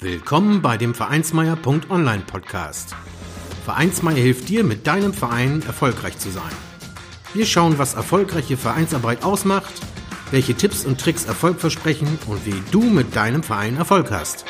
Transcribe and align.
Willkommen 0.00 0.62
bei 0.62 0.76
dem 0.76 0.94
Vereinsmeier.online 0.94 2.22
Podcast. 2.24 2.94
Vereinsmeier 3.64 4.14
hilft 4.14 4.48
dir, 4.48 4.62
mit 4.62 4.86
deinem 4.86 5.12
Verein 5.12 5.60
erfolgreich 5.66 6.16
zu 6.18 6.30
sein. 6.30 6.52
Wir 7.34 7.44
schauen, 7.44 7.78
was 7.78 7.94
erfolgreiche 7.94 8.56
Vereinsarbeit 8.56 9.24
ausmacht, 9.24 9.74
welche 10.30 10.54
Tipps 10.54 10.84
und 10.84 11.00
Tricks 11.00 11.24
Erfolg 11.24 11.58
versprechen 11.58 12.16
und 12.28 12.46
wie 12.46 12.62
du 12.70 12.82
mit 12.82 13.16
deinem 13.16 13.42
Verein 13.42 13.76
Erfolg 13.76 14.12
hast. 14.12 14.44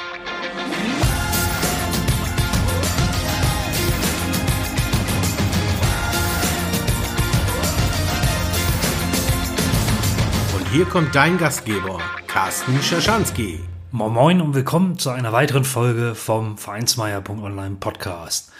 Und 10.58 10.68
hier 10.72 10.84
kommt 10.84 11.14
dein 11.14 11.38
Gastgeber, 11.38 12.02
Carsten 12.26 12.82
Schaschanski. 12.82 13.60
Moin 13.90 14.12
Moin 14.12 14.40
und 14.42 14.54
willkommen 14.54 14.98
zu 14.98 15.08
einer 15.08 15.32
weiteren 15.32 15.64
Folge 15.64 16.14
vom 16.14 16.58
Vereinsmeier.online 16.58 17.76
Podcast. 17.76 18.52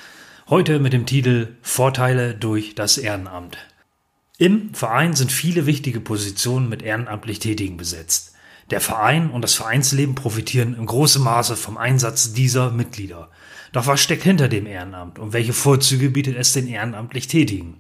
Heute 0.49 0.79
mit 0.79 0.95
dem 0.95 1.05
Titel 1.05 1.57
Vorteile 1.61 2.35
durch 2.35 2.75
das 2.75 2.97
Ehrenamt. 2.97 3.59
Im 4.39 4.73
Verein 4.73 5.15
sind 5.15 5.31
viele 5.31 5.67
wichtige 5.67 6.01
Positionen 6.01 6.71
mit 6.71 6.81
ehrenamtlich 6.81 7.41
Tätigen 7.41 7.77
besetzt. 7.77 8.37
Der 8.71 8.81
Verein 8.81 9.31
und 9.31 9.43
das 9.43 9.55
Vereinsleben 9.55 10.15
profitieren 10.15 10.75
in 10.75 10.87
großem 10.87 11.23
Maße 11.23 11.57
vom 11.57 11.77
Einsatz 11.77 12.33
dieser 12.33 12.71
Mitglieder. 12.71 13.29
Doch 13.73 13.87
was 13.87 14.01
steckt 14.01 14.23
hinter 14.23 14.49
dem 14.49 14.65
Ehrenamt 14.65 15.19
und 15.19 15.35
welche 15.35 15.53
Vorzüge 15.53 16.09
bietet 16.09 16.39
es 16.39 16.55
den 16.55 16.67
ehrenamtlich 16.67 17.27
Tätigen? 17.27 17.77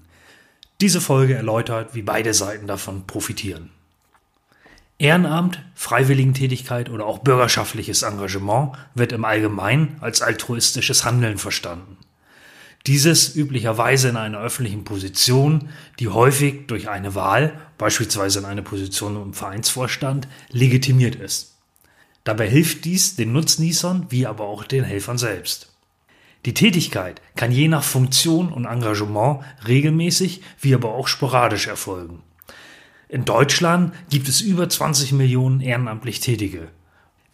Diese 0.82 1.00
Folge 1.00 1.36
erläutert, 1.36 1.94
wie 1.94 2.02
beide 2.02 2.34
Seiten 2.34 2.66
davon 2.66 3.06
profitieren. 3.06 3.70
Ehrenamt, 5.00 5.62
Freiwilligentätigkeit 5.76 6.90
oder 6.90 7.06
auch 7.06 7.20
bürgerschaftliches 7.20 8.02
Engagement 8.02 8.72
wird 8.94 9.12
im 9.12 9.24
Allgemeinen 9.24 9.96
als 10.00 10.22
altruistisches 10.22 11.04
Handeln 11.04 11.38
verstanden. 11.38 11.96
Dieses 12.88 13.36
üblicherweise 13.36 14.08
in 14.08 14.16
einer 14.16 14.40
öffentlichen 14.40 14.82
Position, 14.82 15.68
die 16.00 16.08
häufig 16.08 16.66
durch 16.66 16.88
eine 16.88 17.14
Wahl, 17.14 17.52
beispielsweise 17.76 18.40
in 18.40 18.44
eine 18.44 18.62
Position 18.62 19.20
im 19.22 19.34
Vereinsvorstand, 19.34 20.26
legitimiert 20.50 21.14
ist. 21.14 21.54
Dabei 22.24 22.48
hilft 22.48 22.84
dies 22.84 23.14
den 23.14 23.32
Nutznießern 23.32 24.06
wie 24.10 24.26
aber 24.26 24.44
auch 24.44 24.64
den 24.64 24.82
Helfern 24.82 25.18
selbst. 25.18 25.72
Die 26.44 26.54
Tätigkeit 26.54 27.20
kann 27.36 27.52
je 27.52 27.68
nach 27.68 27.84
Funktion 27.84 28.52
und 28.52 28.64
Engagement 28.64 29.44
regelmäßig 29.66 30.42
wie 30.60 30.74
aber 30.74 30.94
auch 30.94 31.06
sporadisch 31.06 31.68
erfolgen. 31.68 32.22
In 33.10 33.24
Deutschland 33.24 33.94
gibt 34.10 34.28
es 34.28 34.42
über 34.42 34.68
20 34.68 35.12
Millionen 35.12 35.62
ehrenamtlich 35.62 36.20
Tätige, 36.20 36.68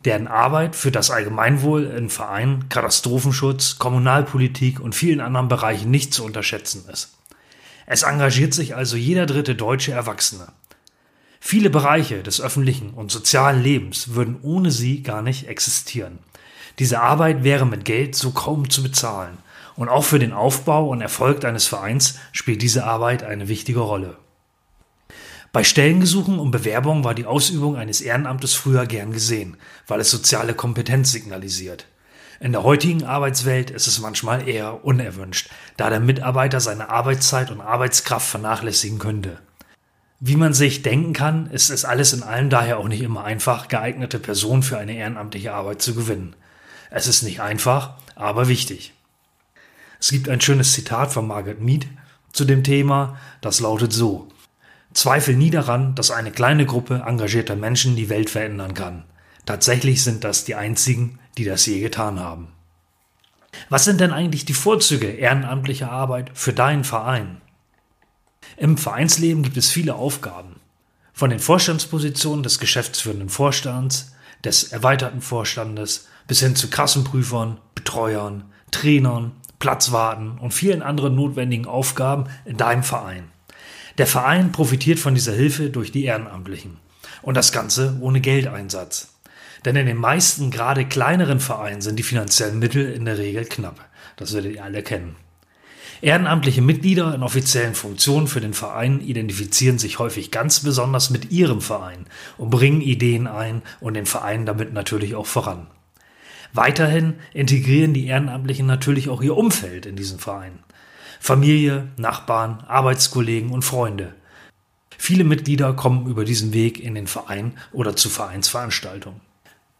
deren 0.05 0.29
Arbeit 0.29 0.77
für 0.77 0.93
das 0.93 1.11
Allgemeinwohl 1.11 1.85
in 1.87 2.11
Vereinen, 2.11 2.69
Katastrophenschutz, 2.69 3.79
Kommunalpolitik 3.81 4.79
und 4.79 4.95
vielen 4.95 5.21
anderen 5.21 5.49
Bereichen 5.49 5.91
nicht 5.91 6.15
zu 6.15 6.25
unterschätzen 6.25 6.85
ist. 6.93 7.17
Es 7.87 8.05
engagiert 8.05 8.55
sich 8.55 8.77
also 8.77 8.97
jeder 8.97 9.27
dritte 9.27 9.57
deutsche 9.57 9.91
Erwachsene. 9.91 10.47
Viele 11.41 11.71
Bereiche 11.71 12.23
des 12.23 12.41
öffentlichen 12.41 12.91
und 12.91 13.11
sozialen 13.11 13.61
Lebens 13.61 14.15
würden 14.15 14.39
ohne 14.43 14.71
sie 14.71 15.03
gar 15.03 15.23
nicht 15.23 15.49
existieren. 15.49 16.21
Diese 16.79 17.01
Arbeit 17.01 17.43
wäre 17.43 17.67
mit 17.67 17.85
Geld 17.85 18.15
so 18.15 18.31
kaum 18.31 18.71
zu 18.71 18.83
bezahlen. 18.83 19.39
Und 19.77 19.89
auch 19.89 20.05
für 20.05 20.21
den 20.21 20.33
Aufbau 20.33 20.89
und 20.89 21.01
Erfolg 21.01 21.45
eines 21.45 21.67
Vereins 21.67 22.19
spielt 22.31 22.63
diese 22.63 22.85
Arbeit 22.85 23.25
eine 23.25 23.49
wichtige 23.49 23.81
Rolle. 23.81 24.17
Bei 25.55 25.63
Stellengesuchen 25.63 26.41
und 26.41 26.51
Bewerbungen 26.51 27.05
war 27.05 27.15
die 27.15 27.27
Ausübung 27.27 27.77
eines 27.77 28.01
Ehrenamtes 28.01 28.55
früher 28.55 28.87
gern 28.87 29.13
gesehen, 29.13 29.57
weil 29.87 30.01
es 30.01 30.11
soziale 30.11 30.53
Kompetenz 30.53 31.13
signalisiert. 31.13 31.87
In 32.41 32.51
der 32.51 32.65
heutigen 32.65 33.05
Arbeitswelt 33.05 33.71
ist 33.71 33.87
es 33.87 34.01
manchmal 34.01 34.49
eher 34.49 34.85
unerwünscht, 34.85 35.51
da 35.77 35.91
der 35.91 36.01
Mitarbeiter 36.01 36.59
seine 36.59 36.89
Arbeitszeit 36.89 37.53
und 37.53 37.61
Arbeitskraft 37.61 38.29
vernachlässigen 38.29 38.99
könnte. 38.99 39.39
Wie 40.19 40.35
man 40.35 40.55
sich 40.55 40.83
denken 40.83 41.13
kann, 41.13 41.47
ist 41.47 41.71
es 41.71 41.85
alles 41.85 42.13
in 42.13 42.25
allem 42.25 42.51
daher 42.51 42.79
auch 42.79 42.89
nicht 42.89 43.03
immer 43.03 43.23
einfach, 43.23 43.69
geeignete 43.69 44.19
Personen 44.19 44.65
für 44.65 44.79
eine 44.79 44.97
ehrenamtliche 44.97 45.55
Arbeit 45.55 45.83
zu 45.83 45.95
gewinnen. 45.95 46.35
Es 46.91 47.07
ist 47.07 47.23
nicht 47.23 47.41
einfach, 47.41 47.95
aber 48.17 48.49
wichtig. 48.49 48.93
Es 50.01 50.11
gibt 50.11 50.29
ein 50.29 50.41
schönes 50.41 50.73
Zitat 50.73 51.13
von 51.13 51.29
Margaret 51.29 51.61
Mead 51.61 51.87
zu 52.33 52.45
dem 52.45 52.65
Thema, 52.65 53.21
das 53.41 53.61
lautet 53.61 53.93
so 53.93 54.34
Zweifel 54.95 55.37
nie 55.37 55.51
daran, 55.51 55.95
dass 55.95 56.11
eine 56.11 56.31
kleine 56.31 56.67
Gruppe 56.67 57.03
engagierter 57.07 57.57
Menschen 57.57 57.97
die 57.97 58.09
Welt 58.09 58.31
verändern 58.31 58.75
kann. 58.75 59.05
Tatsächlich 59.45 60.03
sind 60.03 60.25
das 60.25 60.45
die 60.45 60.55
einzigen, 60.55 61.19
die 61.37 61.45
das 61.45 61.67
je 61.67 61.81
getan 61.81 62.19
haben. 62.19 62.49
Was 63.69 63.85
sind 63.85 64.01
denn 64.01 64.13
eigentlich 64.13 64.45
die 64.45 64.55
Vorzüge 64.55 65.07
ehrenamtlicher 65.07 65.91
Arbeit 65.91 66.31
für 66.35 66.53
deinen 66.53 66.85
Verein? 66.85 67.41
Im 68.57 68.77
Vereinsleben 68.77 69.43
gibt 69.43 69.57
es 69.57 69.71
viele 69.71 69.95
Aufgaben. 69.95 70.57
Von 71.13 71.31
den 71.31 71.39
Vorstandspositionen 71.39 72.43
des 72.43 72.59
geschäftsführenden 72.59 73.29
Vorstands, 73.29 74.15
des 74.45 74.65
erweiterten 74.65 75.21
Vorstandes 75.21 76.09
bis 76.27 76.41
hin 76.41 76.57
zu 76.57 76.71
Kassenprüfern, 76.71 77.59
Betreuern, 77.75 78.45
Trainern, 78.71 79.33
Platzwarten 79.59 80.39
und 80.39 80.53
vielen 80.53 80.83
anderen 80.83 81.15
notwendigen 81.15 81.67
Aufgaben 81.67 82.25
in 82.45 82.57
deinem 82.57 82.83
Verein. 82.83 83.31
Der 83.99 84.07
Verein 84.07 84.53
profitiert 84.53 84.99
von 84.99 85.15
dieser 85.15 85.33
Hilfe 85.33 85.71
durch 85.71 85.93
die 85.93 86.05
Ehrenamtlichen. 86.05 86.79
Und 87.23 87.37
das 87.37 87.53
Ganze 87.53 87.97
ohne 88.01 88.21
Geldeinsatz. 88.21 89.09
Denn 89.65 89.77
in 89.77 89.87
den 89.87 89.97
meisten, 89.97 90.51
gerade 90.51 90.85
kleineren 90.85 91.41
Vereinen 91.41 91.81
sind 91.81 91.99
die 91.99 92.03
finanziellen 92.03 92.59
Mittel 92.59 92.93
in 92.93 93.05
der 93.05 93.19
Regel 93.19 93.45
knapp. 93.45 93.89
Das 94.17 94.35
werdet 94.35 94.55
ihr 94.55 94.65
alle 94.65 94.83
kennen. 94.83 95.17
Ehrenamtliche 96.03 96.61
Mitglieder 96.61 97.15
in 97.15 97.23
offiziellen 97.23 97.75
Funktionen 97.75 98.27
für 98.27 98.41
den 98.41 98.53
Verein 98.53 99.01
identifizieren 99.01 99.79
sich 99.79 99.99
häufig 99.99 100.31
ganz 100.31 100.61
besonders 100.61 101.09
mit 101.09 101.31
ihrem 101.31 101.63
Verein 101.63 102.07
und 102.37 102.51
bringen 102.51 102.83
Ideen 102.83 103.27
ein 103.27 103.63
und 103.81 103.95
den 103.95 104.05
Verein 104.05 104.45
damit 104.45 104.75
natürlich 104.75 105.15
auch 105.15 105.27
voran. 105.27 105.67
Weiterhin 106.53 107.15
integrieren 107.33 107.95
die 107.95 108.07
Ehrenamtlichen 108.07 108.67
natürlich 108.67 109.09
auch 109.09 109.23
ihr 109.23 109.37
Umfeld 109.37 109.87
in 109.87 109.97
diesen 109.97 110.19
Verein. 110.19 110.59
Familie, 111.21 111.89
Nachbarn, 111.97 112.65
Arbeitskollegen 112.67 113.51
und 113.51 113.63
Freunde. 113.63 114.15
Viele 114.99 115.25
Mitglieder 115.25 115.73
kommen 115.75 116.07
über 116.07 116.25
diesen 116.25 116.53
Weg 116.53 116.83
in 116.83 116.95
den 116.95 117.07
Verein 117.07 117.59
oder 117.73 117.97
zu 117.97 118.09
Vereinsveranstaltungen. 118.09 119.21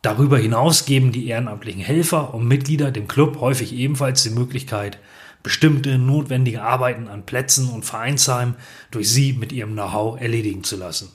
Darüber 0.03 0.37
hinaus 0.37 0.85
geben 0.85 1.13
die 1.13 1.29
ehrenamtlichen 1.29 1.81
Helfer 1.81 2.35
und 2.35 2.47
Mitglieder 2.47 2.91
dem 2.91 3.09
Club 3.09 3.41
häufig 3.41 3.73
ebenfalls 3.73 4.23
die 4.23 4.31
Möglichkeit, 4.31 4.99
bestimmte 5.43 5.97
notwendige 5.99 6.63
Arbeiten 6.63 7.09
an 7.09 7.25
Plätzen 7.25 7.71
und 7.71 7.85
Vereinsheimen 7.85 8.57
durch 8.91 9.09
sie 9.09 9.33
mit 9.33 9.53
ihrem 9.53 9.73
Know-how 9.73 10.21
erledigen 10.21 10.63
zu 10.63 10.77
lassen. 10.77 11.11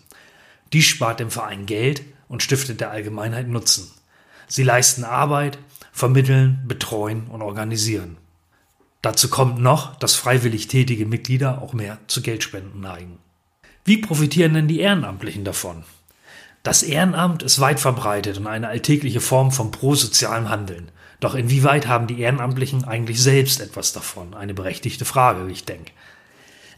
Dies 0.74 0.86
spart 0.86 1.20
dem 1.20 1.30
Verein 1.30 1.66
Geld 1.66 2.02
und 2.28 2.42
stiftet 2.42 2.82
der 2.82 2.92
Allgemeinheit 2.92 3.48
Nutzen. 3.48 3.92
Sie 4.48 4.64
leisten 4.64 5.04
Arbeit, 5.04 5.60
vermitteln, 5.92 6.64
betreuen 6.68 7.28
und 7.28 7.42
organisieren. 7.42 8.18
Dazu 9.02 9.30
kommt 9.30 9.60
noch, 9.60 9.96
dass 9.96 10.16
freiwillig 10.16 10.68
tätige 10.68 11.06
Mitglieder 11.06 11.62
auch 11.62 11.74
mehr 11.74 12.00
zu 12.08 12.22
Geldspenden 12.22 12.82
neigen. 12.82 13.18
Wie 13.86 13.98
profitieren 13.98 14.54
denn 14.54 14.68
die 14.68 14.82
Ehrenamtlichen 14.82 15.46
davon? 15.46 15.84
Das 16.64 16.84
Ehrenamt 16.84 17.42
ist 17.42 17.62
weit 17.62 17.80
verbreitet 17.80 18.38
und 18.38 18.48
eine 18.48 18.68
alltägliche 18.68 19.22
Form 19.22 19.52
von 19.52 19.72
prosozialem 19.72 20.50
Handeln. 20.50 20.92
Doch 21.22 21.34
inwieweit 21.34 21.88
haben 21.88 22.08
die 22.08 22.20
Ehrenamtlichen 22.20 22.84
eigentlich 22.84 23.22
selbst 23.22 23.62
etwas 23.62 23.94
davon? 23.94 24.34
Eine 24.34 24.54
berechtigte 24.54 25.06
Frage, 25.06 25.48
wie 25.48 25.54
ich 25.54 25.66
denke. 25.66 25.92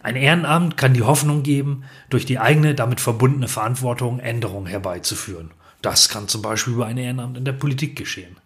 Ein 0.03 0.15
Ehrenamt 0.15 0.77
kann 0.77 0.93
die 0.93 1.03
Hoffnung 1.03 1.43
geben, 1.43 1.83
durch 2.09 2.25
die 2.25 2.39
eigene 2.39 2.73
damit 2.75 3.01
verbundene 3.01 3.47
Verantwortung 3.47 4.19
Änderungen 4.19 4.67
herbeizuführen. 4.67 5.51
Das 5.81 6.09
kann 6.09 6.27
zum 6.27 6.41
Beispiel 6.41 6.73
über 6.73 6.85
ein 6.85 6.97
Ehrenamt 6.97 7.37
in 7.37 7.45
der 7.45 7.53
Politik 7.53 7.95
geschehen. 7.95 8.37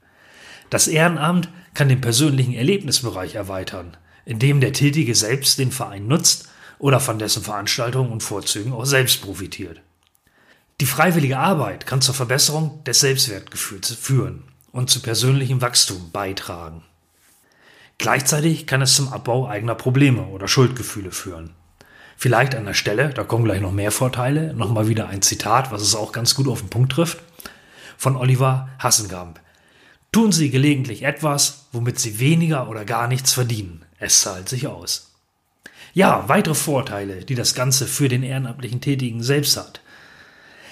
Das 0.70 0.88
Ehrenamt 0.88 1.50
kann 1.74 1.90
den 1.90 2.02
persönlichen 2.02 2.54
Erlebnisbereich 2.54 3.36
erweitern, 3.36 3.98
indem 4.26 4.62
der 4.62 4.74
Tätige 4.74 5.16
selbst 5.16 5.60
den 5.60 5.72
Verein 5.72 6.08
nutzt 6.08 6.50
oder 6.80 7.00
von 7.00 7.20
dessen 7.20 7.44
Veranstaltungen 7.44 8.12
und 8.12 8.24
Vorzügen 8.24 8.74
auch 8.74 8.86
selbst 8.86 9.22
profitiert. 9.22 9.82
Die 10.82 10.86
freiwillige 10.86 11.38
Arbeit 11.38 11.86
kann 11.86 12.02
zur 12.02 12.16
Verbesserung 12.16 12.84
des 12.84 13.00
Selbstwertgefühls 13.00 13.94
führen 13.94 14.44
und 14.72 14.90
zu 14.90 15.02
persönlichem 15.02 15.62
Wachstum 15.62 16.12
beitragen. 16.12 16.84
Gleichzeitig 17.98 18.68
kann 18.68 18.82
es 18.82 18.96
zum 18.96 19.14
Abbau 19.14 19.48
eigener 19.48 19.76
Probleme 19.76 20.24
oder 20.24 20.50
Schuldgefühle 20.50 21.12
führen. 21.12 21.52
Vielleicht 22.18 22.56
an 22.56 22.66
der 22.66 22.74
Stelle, 22.74 23.10
da 23.10 23.24
kommen 23.24 23.46
gleich 23.46 23.62
noch 23.62 23.72
mehr 23.72 23.92
Vorteile, 23.92 24.54
nochmal 24.54 24.90
wieder 24.90 25.08
ein 25.08 25.22
Zitat, 25.22 25.72
was 25.72 25.82
es 25.82 25.96
auch 25.96 26.12
ganz 26.12 26.36
gut 26.36 26.48
auf 26.48 26.60
den 26.60 26.70
Punkt 26.70 26.92
trifft, 26.92 27.20
von 27.98 28.18
Oliver 28.18 28.70
Hassengamp. 28.80 29.40
Tun 30.16 30.32
Sie 30.32 30.50
gelegentlich 30.50 31.04
etwas, 31.04 31.66
womit 31.74 32.00
Sie 32.00 32.22
weniger 32.22 32.70
oder 32.70 32.86
gar 32.86 33.10
nichts 33.10 33.34
verdienen. 33.34 33.82
Es 34.00 34.22
zahlt 34.22 34.48
sich 34.48 34.66
aus. 34.66 35.12
Ja, 35.94 36.30
weitere 36.30 36.56
Vorteile, 36.56 37.26
die 37.26 37.36
das 37.36 37.54
Ganze 37.54 37.86
für 37.86 38.08
den 38.08 38.24
ehrenamtlichen 38.24 38.80
Tätigen 38.80 39.24
selbst 39.24 39.58
hat. 39.58 39.82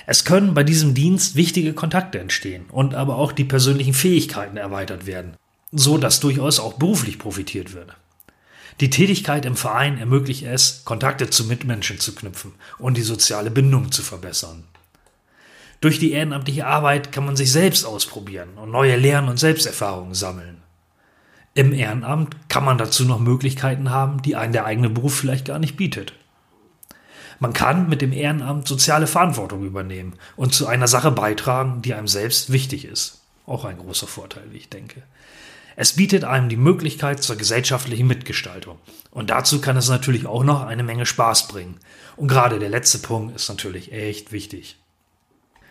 Es 0.06 0.24
können 0.24 0.54
bei 0.54 0.64
diesem 0.64 0.94
Dienst 0.94 1.36
wichtige 1.36 1.74
Kontakte 1.74 2.20
entstehen 2.20 2.68
und 2.70 2.96
aber 2.96 3.18
auch 3.18 3.34
die 3.34 3.44
persönlichen 3.44 3.94
Fähigkeiten 3.94 4.56
erweitert 4.56 5.08
werden, 5.08 5.36
so 5.74 5.98
dass 5.98 6.22
durchaus 6.22 6.62
auch 6.62 6.76
beruflich 6.76 7.20
profitiert 7.20 7.74
wird. 7.74 7.98
Die 8.80 8.90
Tätigkeit 8.90 9.46
im 9.46 9.58
Verein 9.58 9.98
ermöglicht 9.98 10.44
es, 10.44 10.86
Kontakte 10.86 11.30
zu 11.30 11.44
Mitmenschen 11.44 12.00
zu 12.00 12.16
knüpfen 12.16 12.54
und 12.80 12.96
die 12.96 13.02
soziale 13.02 13.52
Bindung 13.52 13.92
zu 13.92 14.04
verbessern. 14.04 14.64
Durch 15.84 16.00
die 16.00 16.14
ehrenamtliche 16.14 16.66
Arbeit 16.66 17.12
kann 17.12 17.26
man 17.26 17.36
sich 17.36 17.52
selbst 17.52 17.84
ausprobieren 17.84 18.52
und 18.56 18.72
neue 18.72 18.96
Lern- 18.96 19.28
und 19.28 19.38
Selbsterfahrungen 19.38 20.14
sammeln. 20.14 20.62
Im 21.56 21.74
Ehrenamt 21.74 22.38
kann 22.48 22.64
man 22.64 22.78
dazu 22.78 23.04
noch 23.04 23.20
Möglichkeiten 23.20 23.90
haben, 23.90 24.22
die 24.22 24.38
einen 24.38 24.54
der 24.54 24.64
eigene 24.64 24.90
Beruf 24.90 25.14
vielleicht 25.14 25.44
gar 25.44 25.60
nicht 25.60 25.76
bietet. 25.76 26.14
Man 27.40 27.52
kann 27.52 27.90
mit 27.90 28.02
dem 28.02 28.14
Ehrenamt 28.14 28.66
soziale 28.66 29.08
Verantwortung 29.08 29.66
übernehmen 29.66 30.14
und 30.38 30.54
zu 30.54 30.68
einer 30.68 30.88
Sache 30.88 31.12
beitragen, 31.12 31.82
die 31.82 31.94
einem 31.94 32.08
selbst 32.08 32.50
wichtig 32.50 32.86
ist. 32.86 33.20
Auch 33.46 33.66
ein 33.66 33.78
großer 33.78 34.08
Vorteil, 34.08 34.46
wie 34.52 34.60
ich 34.60 34.70
denke. 34.70 35.04
Es 35.76 35.98
bietet 35.98 36.24
einem 36.24 36.48
die 36.48 36.56
Möglichkeit 36.56 37.22
zur 37.22 37.36
gesellschaftlichen 37.36 38.08
Mitgestaltung. 38.08 38.78
Und 39.12 39.32
dazu 39.32 39.60
kann 39.60 39.76
es 39.76 39.90
natürlich 39.90 40.28
auch 40.28 40.46
noch 40.46 40.66
eine 40.66 40.84
Menge 40.84 41.06
Spaß 41.06 41.50
bringen. 41.50 41.78
Und 42.16 42.30
gerade 42.30 42.60
der 42.60 42.70
letzte 42.70 43.00
Punkt 43.00 43.36
ist 43.36 43.50
natürlich 43.50 43.92
echt 43.92 44.32
wichtig. 44.32 44.78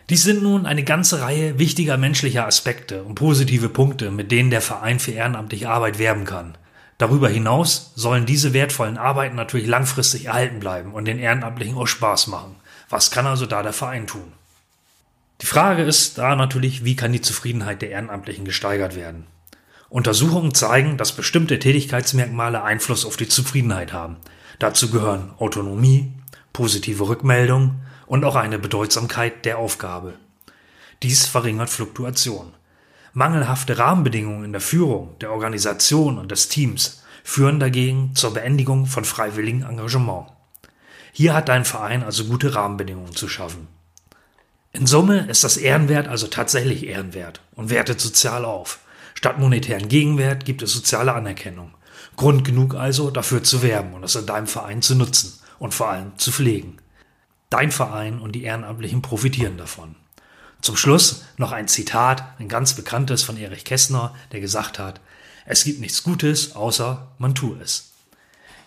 Dies 0.09 0.23
sind 0.23 0.43
nun 0.43 0.65
eine 0.65 0.83
ganze 0.83 1.21
Reihe 1.21 1.59
wichtiger 1.59 1.97
menschlicher 1.97 2.45
Aspekte 2.45 3.03
und 3.03 3.15
positive 3.15 3.69
Punkte, 3.69 4.11
mit 4.11 4.31
denen 4.31 4.49
der 4.49 4.61
Verein 4.61 4.99
für 4.99 5.11
ehrenamtliche 5.11 5.69
Arbeit 5.69 5.97
werben 5.97 6.25
kann. 6.25 6.57
Darüber 6.97 7.29
hinaus 7.29 7.91
sollen 7.95 8.25
diese 8.25 8.53
wertvollen 8.53 8.97
Arbeiten 8.97 9.35
natürlich 9.35 9.67
langfristig 9.67 10.25
erhalten 10.25 10.59
bleiben 10.59 10.93
und 10.93 11.05
den 11.05 11.19
Ehrenamtlichen 11.19 11.77
auch 11.77 11.87
Spaß 11.87 12.27
machen. 12.27 12.55
Was 12.89 13.11
kann 13.11 13.25
also 13.25 13.45
da 13.45 13.63
der 13.63 13.73
Verein 13.73 14.07
tun? 14.07 14.33
Die 15.41 15.45
Frage 15.45 15.83
ist 15.83 16.17
da 16.17 16.35
natürlich, 16.35 16.85
wie 16.85 16.95
kann 16.95 17.11
die 17.11 17.21
Zufriedenheit 17.21 17.81
der 17.81 17.89
Ehrenamtlichen 17.89 18.45
gesteigert 18.45 18.95
werden? 18.95 19.25
Untersuchungen 19.89 20.53
zeigen, 20.53 20.97
dass 20.97 21.11
bestimmte 21.11 21.59
Tätigkeitsmerkmale 21.59 22.63
Einfluss 22.63 23.05
auf 23.05 23.17
die 23.17 23.27
Zufriedenheit 23.27 23.93
haben. 23.93 24.17
Dazu 24.59 24.89
gehören 24.89 25.31
Autonomie, 25.39 26.11
positive 26.51 27.07
Rückmeldung, 27.07 27.75
und 28.05 28.25
auch 28.25 28.35
eine 28.35 28.59
Bedeutsamkeit 28.59 29.45
der 29.45 29.57
Aufgabe. 29.57 30.13
Dies 31.01 31.25
verringert 31.25 31.69
Fluktuation. 31.69 32.53
Mangelhafte 33.13 33.77
Rahmenbedingungen 33.77 34.45
in 34.45 34.51
der 34.53 34.61
Führung, 34.61 35.17
der 35.19 35.31
Organisation 35.31 36.17
und 36.17 36.31
des 36.31 36.49
Teams 36.49 37.03
führen 37.23 37.59
dagegen 37.59 38.15
zur 38.15 38.33
Beendigung 38.33 38.85
von 38.85 39.05
freiwilligem 39.05 39.63
Engagement. 39.63 40.27
Hier 41.11 41.33
hat 41.33 41.47
dein 41.47 41.65
Verein 41.65 42.03
also 42.03 42.25
gute 42.25 42.55
Rahmenbedingungen 42.55 43.15
zu 43.15 43.27
schaffen. 43.27 43.67
In 44.71 44.87
Summe 44.87 45.27
ist 45.27 45.43
das 45.43 45.57
Ehrenwert 45.57 46.07
also 46.07 46.25
tatsächlich 46.27 46.87
Ehrenwert 46.87 47.41
und 47.55 47.69
wertet 47.69 48.01
sozial 48.01 48.43
auf. 48.43 48.79
Statt 49.13 49.37
monetären 49.37 49.87
Gegenwert 49.87 50.45
gibt 50.45 50.63
es 50.63 50.73
soziale 50.73 51.13
Anerkennung. 51.13 51.75
Grund 52.15 52.43
genug 52.43 52.73
also, 52.73 53.11
dafür 53.11 53.43
zu 53.43 53.61
werben 53.61 53.93
und 53.93 54.03
es 54.03 54.15
in 54.15 54.25
deinem 54.25 54.47
Verein 54.47 54.81
zu 54.81 54.95
nutzen 54.95 55.39
und 55.59 55.73
vor 55.73 55.89
allem 55.89 56.17
zu 56.17 56.31
pflegen. 56.31 56.77
Dein 57.53 57.69
Verein 57.71 58.17
und 58.17 58.31
die 58.31 58.45
Ehrenamtlichen 58.45 59.03
profitieren 59.03 59.57
davon. 59.57 59.93
Zum 60.61 60.75
Schluss 60.75 61.23
noch 61.37 61.51
ein 61.51 61.67
Zitat, 61.67 62.23
ein 62.39 62.47
ganz 62.47 62.73
bekanntes 62.73 63.21
von 63.21 63.37
Erich 63.37 63.63
Kästner, 63.63 64.15
der 64.31 64.39
gesagt 64.39 64.79
hat, 64.79 64.99
es 65.45 65.63
gibt 65.63 65.79
nichts 65.79 66.01
Gutes, 66.01 66.55
außer 66.55 67.09
man 67.19 67.35
tue 67.35 67.59
es. 67.61 67.91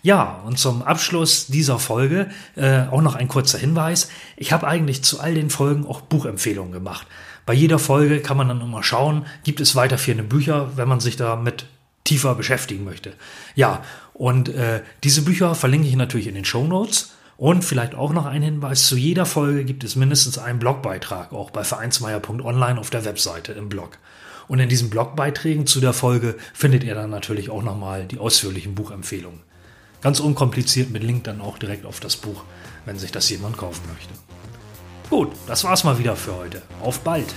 Ja, 0.05 0.41
und 0.47 0.61
zum 0.61 0.83
Abschluss 0.83 1.49
dieser 1.49 1.81
Folge 1.81 2.31
äh, 2.55 2.83
auch 2.83 3.03
noch 3.03 3.17
ein 3.17 3.27
kurzer 3.27 3.59
Hinweis. 3.59 4.09
Ich 4.37 4.53
habe 4.53 4.69
eigentlich 4.69 5.03
zu 5.03 5.19
all 5.19 5.35
den 5.35 5.51
Folgen 5.51 5.85
auch 5.85 6.03
Buchempfehlungen 6.03 6.71
gemacht. 6.71 7.09
Bei 7.45 7.55
jeder 7.55 7.81
Folge 7.81 8.21
kann 8.21 8.37
man 8.37 8.47
dann 8.47 8.61
immer 8.61 8.85
schauen, 8.85 9.27
gibt 9.43 9.59
es 9.59 9.75
weiterführende 9.75 10.23
Bücher, 10.23 10.77
wenn 10.77 10.87
man 10.87 11.01
sich 11.01 11.17
damit 11.17 11.67
tiefer 12.05 12.37
beschäftigen 12.37 12.85
möchte. 12.85 13.15
Ja, 13.57 13.83
und 14.15 14.49
äh, 14.49 14.83
diese 15.03 15.23
Bücher 15.23 15.57
verlinke 15.57 15.89
ich 15.89 15.97
natürlich 15.97 16.29
in 16.29 16.37
den 16.37 16.45
Show 16.45 16.63
Notes. 16.69 17.16
Und 17.39 17.65
vielleicht 17.65 17.95
auch 17.95 18.13
noch 18.13 18.25
ein 18.25 18.43
Hinweis, 18.43 18.87
zu 18.87 18.97
jeder 18.97 19.27
Folge 19.27 19.65
gibt 19.65 19.85
es 19.85 19.95
mindestens 19.95 20.39
einen 20.39 20.59
Blogbeitrag, 20.59 21.33
auch 21.33 21.51
bei 21.51 21.65
vereinsmeier.online 21.65 22.81
auf 22.81 22.91
der 22.91 23.05
Webseite 23.05 23.53
im 23.53 23.69
Blog. 23.69 23.99
Und 24.49 24.59
in 24.59 24.69
diesen 24.69 24.91
Blogbeiträgen 24.91 25.67
zu 25.67 25.81
der 25.81 25.93
Folge 25.93 26.37
findet 26.55 26.85
ihr 26.85 26.95
dann 26.95 27.11
natürlich 27.11 27.51
auch 27.51 27.63
nochmal 27.63 28.07
die 28.07 28.19
ausführlichen 28.19 28.75
Buchempfehlungen. 28.75 29.41
Ganz 30.01 30.21
unkompliziert 30.21 30.91
mit 30.91 31.03
Link 31.03 31.25
dann 31.25 31.41
auch 31.41 31.59
direkt 31.59 31.85
auf 31.85 32.01
das 32.01 32.17
Buch, 32.17 32.45
wenn 32.85 32.99
sich 32.99 33.13
das 33.13 33.29
jemand 33.29 33.57
kaufen 33.57 33.83
möchte. 33.93 34.15
Gut, 35.11 35.33
das 35.47 35.65
war's 35.65 35.85
mal 35.85 35.99
wieder 35.99 36.17
für 36.17 36.37
heute. 36.37 36.63
Auf 36.83 37.01
bald! 37.01 37.35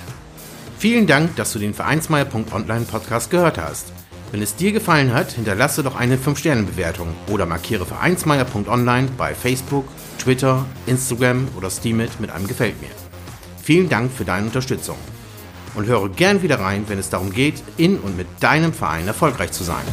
Vielen 0.78 1.08
Dank, 1.08 1.36
dass 1.36 1.52
du 1.52 1.60
den 1.60 1.74
Vereinsmeier.online 1.74 2.86
Podcast 2.86 3.30
gehört 3.32 3.58
hast. 3.58 3.92
Wenn 4.32 4.42
es 4.44 4.56
dir 4.56 4.72
gefallen 4.72 5.14
hat, 5.14 5.32
hinterlasse 5.32 5.82
doch 5.82 5.96
eine 5.96 6.18
5-Sterne-Bewertung 6.18 7.08
oder 7.32 7.48
markiere 7.48 7.86
vereinsmeier.online 7.86 9.10
bei 9.18 9.34
Facebook, 9.34 9.86
Twitter, 10.20 10.66
Instagram 10.86 11.48
oder 11.58 11.72
Steamit 11.72 12.20
mit 12.20 12.30
einem 12.30 12.48
Gefällt 12.48 12.80
mir. 12.80 12.92
Vielen 13.64 13.90
Dank 13.90 14.12
für 14.12 14.26
deine 14.26 14.46
Unterstützung 14.46 14.98
und 15.76 15.88
höre 15.88 16.10
gern 16.10 16.44
wieder 16.44 16.60
rein, 16.60 16.86
wenn 16.88 17.00
es 17.00 17.10
darum 17.10 17.32
geht, 17.32 17.64
in 17.78 17.98
und 17.98 18.18
mit 18.18 18.28
deinem 18.40 18.74
Verein 18.74 19.08
erfolgreich 19.08 19.52
zu 19.52 19.64
sein. 19.64 19.86